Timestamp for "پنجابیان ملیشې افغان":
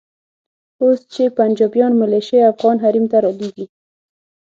1.37-2.77